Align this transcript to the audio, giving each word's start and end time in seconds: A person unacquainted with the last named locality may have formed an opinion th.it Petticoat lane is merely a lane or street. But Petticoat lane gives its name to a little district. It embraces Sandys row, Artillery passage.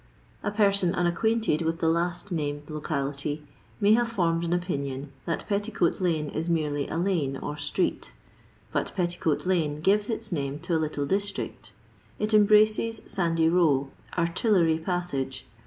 A 0.41 0.49
person 0.49 0.95
unacquainted 0.95 1.61
with 1.61 1.77
the 1.77 1.87
last 1.87 2.31
named 2.31 2.71
locality 2.71 3.45
may 3.79 3.93
have 3.93 4.09
formed 4.11 4.43
an 4.43 4.51
opinion 4.51 5.11
th.it 5.27 5.45
Petticoat 5.47 6.01
lane 6.01 6.27
is 6.29 6.49
merely 6.49 6.87
a 6.87 6.97
lane 6.97 7.37
or 7.37 7.55
street. 7.55 8.11
But 8.71 8.93
Petticoat 8.95 9.45
lane 9.45 9.79
gives 9.79 10.09
its 10.09 10.31
name 10.31 10.57
to 10.61 10.75
a 10.75 10.81
little 10.81 11.05
district. 11.05 11.73
It 12.17 12.33
embraces 12.33 13.03
Sandys 13.05 13.51
row, 13.51 13.91
Artillery 14.17 14.79
passage. 14.79 15.45